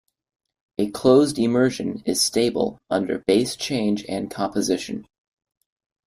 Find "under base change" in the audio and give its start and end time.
2.89-4.03